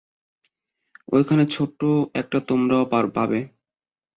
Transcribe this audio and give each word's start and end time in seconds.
ঐখানে, 1.13 1.43
ছোট্ট 1.47 1.79
একটা 2.15 2.37
তোমরাও 2.49 2.83
পাবে! 2.91 3.39